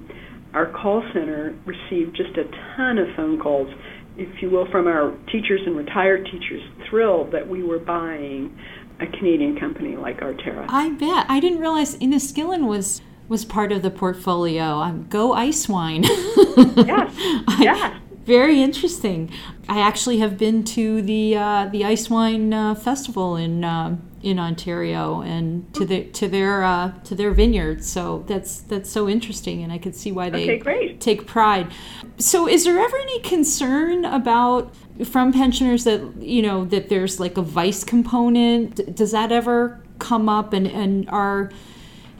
our 0.55 0.67
call 0.67 1.03
center 1.13 1.55
received 1.65 2.17
just 2.17 2.37
a 2.37 2.45
ton 2.77 2.99
of 2.99 3.15
phone 3.15 3.39
calls, 3.39 3.73
if 4.17 4.43
you 4.43 4.51
will, 4.51 4.69
from 4.71 4.87
our 4.87 5.13
teachers 5.31 5.61
and 5.67 5.77
retired 5.77 6.25
teachers, 6.27 6.63
thrilled 6.89 7.33
that 7.33 7.49
we 7.49 7.63
were 7.63 7.79
buying 7.79 8.57
a 9.01 9.07
Canadian 9.07 9.59
company 9.59 9.97
like 9.97 10.21
Arterra. 10.21 10.67
I 10.69 10.91
bet. 10.91 11.27
I 11.29 11.39
didn't 11.39 11.61
realize 11.61 11.97
Inniskillin 11.97 12.67
was 12.67 13.01
was 13.29 13.45
part 13.45 13.73
of 13.73 13.83
the 13.83 13.91
portfolio. 13.91 14.79
Um, 14.81 15.07
go 15.09 15.35
ice 15.35 15.69
wine. 15.69 16.03
yes. 16.03 17.15
yes. 17.59 18.01
Very 18.25 18.63
interesting. 18.63 19.31
I 19.69 19.81
actually 19.81 20.19
have 20.19 20.37
been 20.37 20.65
to 20.65 21.03
the 21.03 21.37
uh, 21.37 21.67
the 21.67 21.85
ice 21.85 22.11
wine 22.11 22.53
uh, 22.53 22.75
festival 22.75 23.37
in 23.37 23.65
uh, 23.65 23.97
in 24.23 24.39
Ontario 24.39 25.21
and 25.21 25.73
to 25.75 25.85
the 25.85 26.05
to 26.05 26.29
their 26.29 26.65
uh, 26.65 26.93
to 27.05 27.15
their 27.15 27.33
vineyards. 27.33 27.91
So 27.91 28.25
that's 28.27 28.61
that's 28.63 28.91
so 28.91 29.09
interesting, 29.09 29.63
and 29.63 29.73
I 29.73 29.79
could 29.79 29.95
see 29.95 30.13
why 30.13 30.31
they 30.31 30.43
okay, 30.45 30.97
take 30.99 31.27
pride. 31.27 31.71
So, 32.19 32.49
is 32.49 32.65
there 32.65 32.79
ever 32.79 32.97
any 32.97 33.21
concern 33.21 34.05
about 34.05 34.75
from 35.05 35.33
pensioners 35.33 35.85
that 35.85 36.01
you 36.21 36.43
know 36.43 36.65
that 36.67 36.89
there's 36.89 37.21
like 37.21 37.37
a 37.37 37.43
vice 37.43 37.85
component? 37.85 38.95
Does 38.95 39.13
that 39.13 39.31
ever 39.31 39.81
come 39.99 40.29
up, 40.29 40.53
and 40.53 40.67
and 40.67 41.09
are 41.11 41.51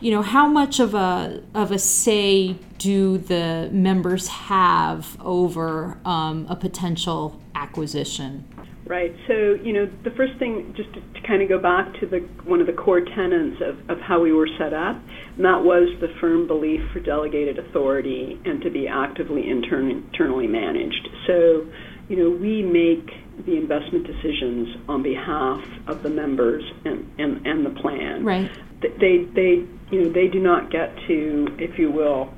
you 0.00 0.12
know 0.12 0.23
how 0.23 0.47
much 0.47 0.78
of 0.78 0.95
a 0.95 1.43
of 1.55 1.73
a 1.73 1.78
say 1.78 2.57
do 2.78 3.19
the 3.19 3.69
members 3.73 4.28
have 4.28 5.17
over 5.21 5.99
um, 6.05 6.47
a 6.49 6.55
potential 6.55 7.40
acquisition? 7.55 8.45
Right. 8.88 9.14
So, 9.26 9.54
you 9.62 9.75
know, 9.75 9.87
the 10.02 10.11
first 10.12 10.38
thing, 10.38 10.73
just 10.75 10.92
to, 10.95 11.00
to, 11.00 11.26
kind 11.26 11.42
of 11.42 11.49
go 11.50 11.59
back 11.59 11.92
to 12.00 12.07
the 12.07 12.21
one 12.45 12.62
of 12.62 12.66
the 12.66 12.73
core 12.73 13.02
tenets 13.02 13.61
of, 13.61 13.90
of 13.90 14.00
how 14.00 14.18
we 14.21 14.33
were 14.33 14.49
set 14.59 14.73
up, 14.73 14.97
and 15.37 15.45
that 15.45 15.62
was 15.62 15.95
the 16.00 16.09
firm 16.21 16.47
belief 16.47 16.80
for 16.90 17.00
delegated 17.00 17.59
authority 17.59 18.40
and 18.47 18.62
to 18.62 18.71
be 18.71 18.88
actively 18.88 19.49
intern, 19.49 19.90
internally 19.90 20.47
managed. 20.47 21.07
So, 21.26 21.66
you 22.09 22.16
know, 22.16 22.30
we 22.30 22.62
make 22.62 23.11
the 23.45 23.59
investment 23.59 24.07
decisions 24.07 24.76
on 24.88 25.02
behalf 25.02 25.62
of 25.87 26.02
the 26.02 26.09
members 26.09 26.64
and, 26.87 27.12
and, 27.18 27.47
and 27.47 27.66
the 27.66 27.80
plan. 27.80 28.25
Right. 28.25 28.50
They, 28.80 29.25
they, 29.35 29.66
you 29.90 30.02
know, 30.02 30.12
they 30.12 30.28
do 30.28 30.40
not 30.40 30.71
get 30.71 30.97
to, 31.09 31.49
if 31.59 31.78
you 31.78 31.90
will, 31.90 32.33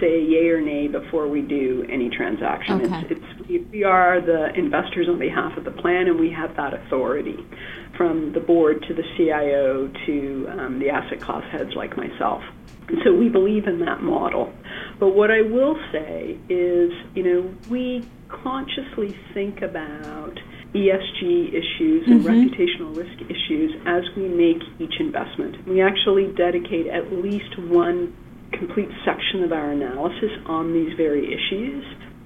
say 0.00 0.22
yay 0.22 0.48
or 0.48 0.60
nay 0.60 0.88
before 0.88 1.28
we 1.28 1.42
do 1.42 1.86
any 1.90 2.10
transaction. 2.10 2.82
Okay. 2.82 3.06
It's, 3.10 3.22
it's, 3.48 3.70
we 3.70 3.84
are 3.84 4.20
the 4.20 4.52
investors 4.54 5.08
on 5.08 5.18
behalf 5.18 5.56
of 5.56 5.64
the 5.64 5.70
plan, 5.70 6.08
and 6.08 6.18
we 6.18 6.30
have 6.30 6.56
that 6.56 6.74
authority 6.74 7.38
from 7.96 8.32
the 8.32 8.40
board 8.40 8.84
to 8.88 8.94
the 8.94 9.04
CIO 9.16 9.90
to 10.06 10.48
um, 10.50 10.78
the 10.78 10.90
asset 10.90 11.20
class 11.20 11.44
heads 11.52 11.74
like 11.74 11.96
myself. 11.96 12.42
And 12.88 12.98
so 13.04 13.14
we 13.14 13.28
believe 13.28 13.66
in 13.66 13.80
that 13.80 14.02
model. 14.02 14.52
But 14.98 15.14
what 15.14 15.30
I 15.30 15.42
will 15.42 15.76
say 15.92 16.38
is, 16.48 16.92
you 17.14 17.22
know, 17.22 17.54
we 17.70 18.08
consciously 18.28 19.16
think 19.34 19.62
about 19.62 20.38
ESG 20.74 21.48
issues 21.48 22.06
and 22.06 22.22
mm-hmm. 22.22 22.28
reputational 22.28 22.96
risk 22.96 23.20
issues 23.30 23.74
as 23.86 24.04
we 24.16 24.26
make 24.28 24.62
each 24.78 25.00
investment. 25.00 25.66
We 25.66 25.82
actually 25.82 26.32
dedicate 26.32 26.86
at 26.86 27.12
least 27.12 27.58
one 27.58 28.16
complete 28.52 28.88
section 29.04 29.42
of 29.42 29.52
our 29.52 29.70
analysis 29.70 30.30
on 30.46 30.72
these 30.72 30.96
very 30.96 31.32
issues. 31.32 31.84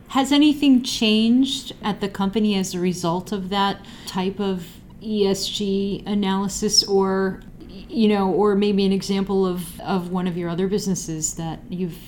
Has 0.09 0.33
anything 0.33 0.83
changed 0.83 1.75
at 1.83 2.00
the 2.00 2.09
company 2.09 2.54
as 2.54 2.75
a 2.75 2.80
result 2.80 3.33
of 3.33 3.49
that 3.49 3.85
type 4.06 4.38
of 4.40 4.66
ESG 5.02 6.06
analysis 6.06 6.83
or 6.85 7.40
you 7.68 8.09
know 8.09 8.33
or 8.33 8.54
maybe 8.54 8.85
an 8.85 8.92
example 8.92 9.47
of, 9.47 9.78
of 9.80 10.11
one 10.11 10.26
of 10.26 10.37
your 10.37 10.49
other 10.49 10.66
businesses 10.68 11.35
that 11.35 11.61
you've 11.68 11.99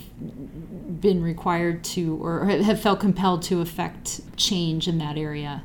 been 1.01 1.23
required 1.23 1.85
to 1.85 2.23
or 2.23 2.47
have 2.47 2.81
felt 2.81 3.01
compelled 3.01 3.43
to 3.43 3.61
affect 3.61 4.21
change 4.37 4.89
in 4.89 4.99
that 4.99 5.17
area? 5.17 5.63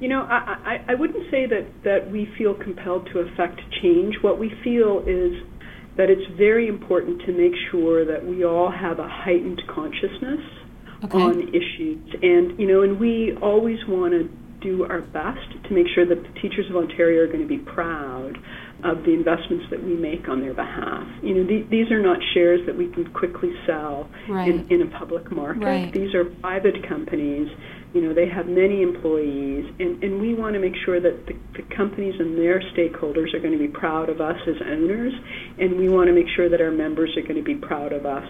You 0.00 0.08
know, 0.08 0.22
I, 0.22 0.58
I, 0.64 0.92
I 0.92 0.94
wouldn't 0.94 1.30
say 1.30 1.46
that, 1.46 1.66
that 1.84 2.10
we 2.10 2.30
feel 2.36 2.54
compelled 2.54 3.08
to 3.12 3.20
affect 3.20 3.60
change. 3.82 4.16
What 4.20 4.38
we 4.38 4.52
feel 4.62 5.02
is 5.06 5.42
that 5.96 6.10
it's 6.10 6.26
very 6.36 6.68
important 6.68 7.22
to 7.22 7.32
make 7.32 7.52
sure 7.70 8.04
that 8.04 8.24
we 8.24 8.44
all 8.44 8.70
have 8.70 8.98
a 8.98 9.08
heightened 9.08 9.62
consciousness 9.68 10.40
okay. 11.04 11.18
on 11.18 11.48
issues. 11.48 12.14
And, 12.22 12.58
you 12.58 12.66
know, 12.66 12.82
and 12.82 13.00
we 13.00 13.36
always 13.42 13.78
want 13.88 14.12
to 14.12 14.28
do 14.60 14.84
our 14.84 15.00
best 15.00 15.64
to 15.68 15.74
make 15.74 15.86
sure 15.94 16.06
that 16.06 16.22
the 16.22 16.40
teachers 16.40 16.68
of 16.70 16.76
Ontario 16.76 17.22
are 17.22 17.26
going 17.26 17.40
to 17.40 17.48
be 17.48 17.58
proud 17.58 18.36
of 18.86 19.04
the 19.04 19.12
investments 19.12 19.66
that 19.70 19.82
we 19.82 19.94
make 19.94 20.28
on 20.28 20.40
their 20.40 20.54
behalf. 20.54 21.06
You 21.22 21.34
know, 21.34 21.46
th- 21.46 21.68
these 21.68 21.90
are 21.90 22.00
not 22.00 22.18
shares 22.34 22.64
that 22.66 22.76
we 22.76 22.88
can 22.88 23.12
quickly 23.12 23.52
sell 23.66 24.08
right. 24.28 24.48
in, 24.48 24.70
in 24.70 24.82
a 24.82 24.98
public 24.98 25.30
market. 25.30 25.64
Right. 25.64 25.92
These 25.92 26.14
are 26.14 26.24
private 26.24 26.86
companies 26.88 27.48
you 27.96 28.02
know, 28.02 28.12
they 28.12 28.28
have 28.28 28.46
many 28.46 28.82
employees, 28.82 29.64
and, 29.80 30.04
and 30.04 30.20
we 30.20 30.34
want 30.34 30.52
to 30.52 30.60
make 30.60 30.74
sure 30.84 31.00
that 31.00 31.24
the, 31.24 31.32
the 31.56 31.62
companies 31.74 32.14
and 32.18 32.36
their 32.36 32.60
stakeholders 32.76 33.32
are 33.32 33.38
going 33.38 33.56
to 33.56 33.58
be 33.58 33.68
proud 33.68 34.10
of 34.10 34.20
us 34.20 34.36
as 34.46 34.56
owners, 34.60 35.14
and 35.58 35.78
we 35.78 35.88
want 35.88 36.08
to 36.08 36.12
make 36.12 36.26
sure 36.36 36.50
that 36.50 36.60
our 36.60 36.70
members 36.70 37.16
are 37.16 37.22
going 37.22 37.36
to 37.36 37.42
be 37.42 37.54
proud 37.54 37.94
of 37.94 38.04
us 38.04 38.28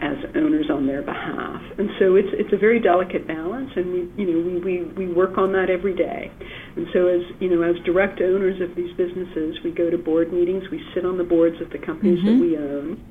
as 0.00 0.16
owners 0.34 0.70
on 0.70 0.86
their 0.86 1.02
behalf. 1.02 1.60
And 1.78 1.90
so 1.98 2.16
it's 2.16 2.32
it's 2.32 2.52
a 2.52 2.56
very 2.56 2.80
delicate 2.80 3.26
balance, 3.26 3.70
and 3.76 3.92
we 3.92 4.00
you 4.16 4.26
know 4.26 4.38
we, 4.40 4.58
we, 4.58 5.06
we 5.06 5.12
work 5.12 5.36
on 5.36 5.52
that 5.52 5.68
every 5.68 5.94
day. 5.94 6.32
And 6.76 6.86
so 6.92 7.06
as 7.06 7.20
you 7.38 7.48
know 7.50 7.62
as 7.62 7.76
direct 7.84 8.20
owners 8.20 8.60
of 8.60 8.74
these 8.74 8.92
businesses, 8.96 9.58
we 9.62 9.70
go 9.70 9.90
to 9.90 9.98
board 9.98 10.32
meetings, 10.32 10.64
we 10.70 10.82
sit 10.94 11.04
on 11.04 11.18
the 11.18 11.24
boards 11.24 11.60
of 11.60 11.70
the 11.70 11.78
companies 11.78 12.18
mm-hmm. 12.18 12.38
that 12.38 12.40
we 12.40 12.56
own. 12.56 13.04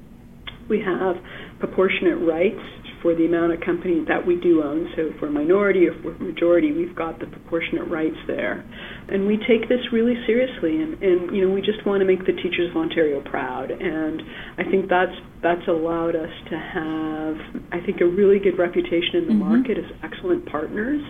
We 0.67 0.81
have 0.81 1.17
proportionate 1.60 2.19
rights 2.22 2.62
for 3.01 3.15
the 3.15 3.25
amount 3.25 3.53
of 3.53 3.62
company 3.62 4.03
that 4.07 4.25
we 4.25 4.35
do 4.39 4.63
own. 4.63 4.91
So 4.95 5.13
if 5.13 5.21
we're 5.21 5.31
minority, 5.31 5.85
if 5.85 6.03
we're 6.03 6.17
majority, 6.17 6.71
we've 6.71 6.95
got 6.95 7.19
the 7.19 7.27
proportionate 7.27 7.88
rights 7.88 8.17
there. 8.27 8.65
And 9.07 9.25
we 9.25 9.38
take 9.38 9.69
this 9.69 9.79
really 9.91 10.15
seriously 10.25 10.81
and, 10.81 11.01
and 11.01 11.35
you 11.35 11.47
know, 11.47 11.53
we 11.53 11.62
just 11.62 11.85
want 11.85 12.01
to 12.01 12.05
make 12.05 12.25
the 12.25 12.33
teachers 12.33 12.71
of 12.71 12.77
Ontario 12.77 13.21
proud. 13.21 13.71
And 13.71 14.21
I 14.57 14.63
think 14.69 14.89
that's 14.89 15.15
that's 15.41 15.67
allowed 15.67 16.15
us 16.15 16.33
to 16.51 16.57
have 16.57 17.35
I 17.71 17.79
think 17.85 18.01
a 18.01 18.05
really 18.05 18.39
good 18.39 18.59
reputation 18.59 19.23
in 19.23 19.27
the 19.27 19.33
mm-hmm. 19.33 19.63
market 19.63 19.77
as 19.77 19.88
excellent 20.03 20.45
partners 20.45 21.01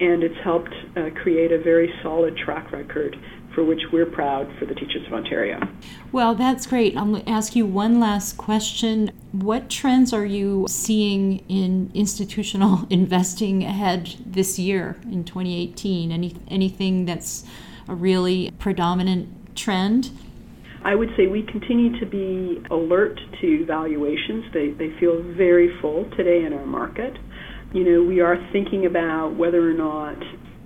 and 0.00 0.22
it's 0.22 0.38
helped 0.42 0.72
uh, 0.96 1.10
create 1.22 1.52
a 1.52 1.62
very 1.62 1.92
solid 2.02 2.36
track 2.36 2.72
record 2.72 3.16
for 3.54 3.64
which 3.64 3.80
we're 3.92 4.06
proud 4.06 4.50
for 4.58 4.66
the 4.66 4.74
Teachers 4.74 5.06
of 5.06 5.12
Ontario. 5.12 5.60
Well, 6.10 6.34
that's 6.34 6.66
great. 6.66 6.96
I'm 6.96 7.12
going 7.12 7.24
to 7.24 7.30
ask 7.30 7.54
you 7.54 7.66
one 7.66 8.00
last 8.00 8.36
question. 8.36 9.10
What 9.32 9.68
trends 9.70 10.12
are 10.12 10.24
you 10.24 10.66
seeing 10.68 11.38
in 11.48 11.90
institutional 11.94 12.86
investing 12.90 13.64
ahead 13.64 14.14
this 14.24 14.58
year 14.58 14.96
in 15.04 15.24
2018? 15.24 16.12
Any, 16.12 16.36
anything 16.48 17.04
that's 17.04 17.44
a 17.88 17.94
really 17.94 18.50
predominant 18.58 19.56
trend? 19.56 20.10
I 20.84 20.94
would 20.94 21.10
say 21.16 21.28
we 21.28 21.42
continue 21.42 21.98
to 22.00 22.06
be 22.06 22.60
alert 22.70 23.20
to 23.40 23.64
valuations. 23.66 24.44
They, 24.52 24.70
they 24.70 24.90
feel 24.98 25.22
very 25.22 25.70
full 25.80 26.10
today 26.16 26.44
in 26.44 26.52
our 26.52 26.66
market. 26.66 27.16
You 27.72 27.84
know, 27.84 28.02
we 28.02 28.20
are 28.20 28.36
thinking 28.52 28.84
about 28.86 29.36
whether 29.36 29.68
or 29.68 29.74
not 29.74 30.18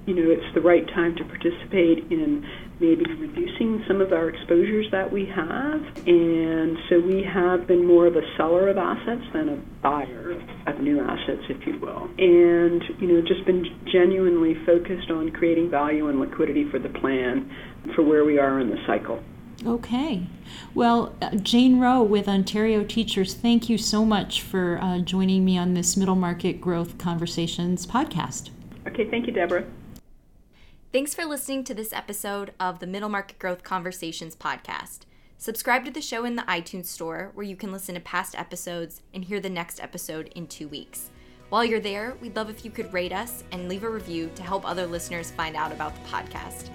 you 0.07 0.15
know 0.15 0.31
it's 0.31 0.55
the 0.55 0.61
right 0.61 0.87
time 0.89 1.17
to 1.17 1.25
participate 1.25 2.11
in 2.11 2.47
maybe 2.79 3.05
reducing 3.15 3.83
some 3.89 4.01
of 4.01 4.13
our 4.13 4.29
exposures 4.29 4.87
that 4.93 5.11
we 5.11 5.25
have. 5.27 5.81
And 6.07 6.77
so 6.89 7.01
we 7.01 7.23
have 7.23 7.67
been 7.67 7.87
more 7.87 8.07
of 8.07 8.17
a 8.17 8.37
seller 8.37 8.69
of 8.69 8.77
assets 8.77 9.23
than 9.33 9.49
a 9.49 9.57
buyer 9.83 10.33
of 10.67 10.81
new 10.81 11.01
assets, 11.01 11.43
if 11.49 11.67
you 11.67 11.79
will. 11.79 12.09
And, 12.19 12.83
you 13.01 13.09
know, 13.09 13.23
just 13.23 13.45
been 13.47 13.65
genuinely 13.87 14.55
focused 14.67 15.11
on 15.11 15.31
creating 15.31 15.71
value 15.71 16.09
and 16.09 16.21
liquidity 16.21 16.69
for 16.71 16.79
the 16.79 16.91
plan 16.91 17.51
for 17.95 18.03
where 18.03 18.25
we 18.25 18.39
are 18.39 18.61
in 18.61 18.69
the 18.69 18.83
cycle. 18.87 19.23
Okay. 19.65 20.27
Well, 20.75 21.15
uh, 21.23 21.31
Jane 21.37 21.81
Rowe 21.81 22.03
with 22.03 22.29
Ontario 22.29 22.85
Teachers, 22.85 23.33
thank 23.33 23.71
you 23.71 23.79
so 23.79 24.05
much 24.05 24.43
for 24.43 24.79
uh, 24.83 24.99
joining 24.99 25.45
me 25.47 25.57
on 25.57 25.73
this 25.73 25.97
Middle 25.97 26.15
Market 26.15 26.61
Growth 26.61 26.99
Conversations 26.99 27.87
podcast. 27.87 28.51
Okay, 28.87 29.09
thank 29.09 29.27
you, 29.27 29.33
Deborah. 29.33 29.65
Thanks 30.93 31.15
for 31.15 31.25
listening 31.25 31.65
to 31.65 31.75
this 31.75 31.93
episode 31.93 32.53
of 32.61 32.79
the 32.79 32.87
Middle 32.87 33.09
Market 33.09 33.39
Growth 33.39 33.65
Conversations 33.65 34.37
podcast. 34.37 35.01
Subscribe 35.37 35.85
to 35.85 35.91
the 35.91 36.01
show 36.01 36.25
in 36.25 36.37
the 36.37 36.43
iTunes 36.43 36.87
Store 36.87 37.33
where 37.35 37.45
you 37.45 37.57
can 37.57 37.73
listen 37.73 37.97
to 37.97 38.01
past 38.01 38.39
episodes 38.39 39.03
and 39.13 39.25
hear 39.25 39.41
the 39.41 39.51
next 39.51 39.81
episode 39.81 40.29
in 40.37 40.47
two 40.47 40.69
weeks. 40.69 41.11
While 41.49 41.65
you're 41.65 41.81
there, 41.81 42.17
we'd 42.23 42.37
love 42.37 42.49
if 42.49 42.65
you 42.65 42.71
could 42.71 42.93
rate 42.93 43.13
us 43.13 43.43
and 43.51 43.69
leave 43.69 43.83
a 43.83 43.91
review 43.91 44.31
to 44.37 44.43
help 44.43 44.65
other 44.65 44.87
listeners 44.87 45.33
find 45.33 45.57
out 45.57 45.73
about 45.73 45.95
the 45.95 46.09
podcast. 46.09 46.71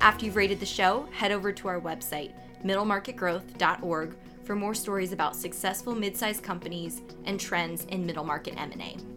After 0.00 0.26
you've 0.26 0.36
rated 0.36 0.60
the 0.60 0.66
show, 0.66 1.08
head 1.10 1.32
over 1.32 1.50
to 1.50 1.68
our 1.68 1.80
website, 1.80 2.32
middlemarketgrowth.org, 2.62 4.16
for 4.44 4.54
more 4.54 4.74
stories 4.74 5.12
about 5.12 5.34
successful 5.34 5.94
mid-sized 5.94 6.42
companies 6.42 7.00
and 7.24 7.40
trends 7.40 7.86
in 7.86 8.06
middle 8.06 8.24
market 8.24 8.54
M&A. 8.60 9.15